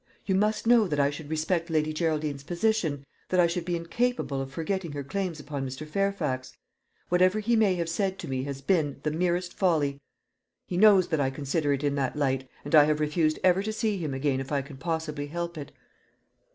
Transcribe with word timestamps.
"You 0.25 0.33
must 0.33 0.65
know 0.65 0.87
that 0.87 0.99
I 0.99 1.11
should 1.11 1.29
respect 1.29 1.69
Lady 1.69 1.93
Geraldine's 1.93 2.41
position 2.43 3.05
that 3.29 3.39
I 3.39 3.45
should 3.45 3.65
be 3.65 3.75
incapable 3.75 4.41
of 4.41 4.51
forgetting 4.51 4.93
her 4.93 5.03
claims 5.03 5.39
upon 5.39 5.63
Mr. 5.63 5.87
Fairfax. 5.87 6.57
Whatever 7.09 7.39
he 7.39 7.55
may 7.55 7.75
have 7.75 7.87
said 7.87 8.17
to 8.17 8.27
me 8.27 8.41
has 8.45 8.61
been, 8.61 8.99
the 9.03 9.11
merest 9.11 9.53
folly. 9.53 10.01
He 10.65 10.75
knows 10.75 11.09
that 11.09 11.19
I 11.21 11.29
consider 11.29 11.71
it 11.71 11.83
in 11.83 11.93
that 11.97 12.15
light, 12.15 12.49
and 12.65 12.73
I 12.73 12.85
have 12.85 12.99
refused 12.99 13.37
ever 13.43 13.61
to 13.61 13.71
see 13.71 13.99
him 13.99 14.15
again 14.15 14.39
if 14.39 14.51
I 14.51 14.63
can 14.63 14.77
possibly 14.77 15.27
help 15.27 15.55
it." 15.55 15.71